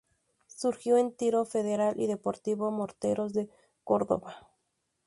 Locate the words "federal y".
1.45-2.07